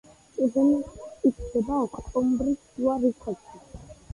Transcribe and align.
ყურძენი 0.35 0.77
მწიფდება 0.77 1.77
ოქტომბრის 1.83 2.65
შუა 2.71 2.97
რიცხვებში. 3.05 3.63